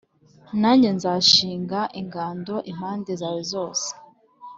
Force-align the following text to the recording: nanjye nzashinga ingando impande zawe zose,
nanjye 0.61 0.89
nzashinga 0.97 1.79
ingando 1.99 2.55
impande 2.71 3.11
zawe 3.21 3.41
zose, 3.51 3.89